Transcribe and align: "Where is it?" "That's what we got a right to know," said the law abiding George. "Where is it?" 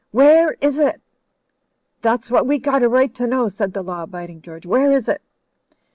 "Where 0.09 0.53
is 0.61 0.79
it?" 0.79 0.99
"That's 2.01 2.31
what 2.31 2.47
we 2.47 2.57
got 2.57 2.81
a 2.81 2.89
right 2.89 3.13
to 3.13 3.27
know," 3.27 3.49
said 3.49 3.73
the 3.73 3.83
law 3.83 4.01
abiding 4.01 4.41
George. 4.41 4.65
"Where 4.65 4.91
is 4.91 5.07
it?" 5.07 5.21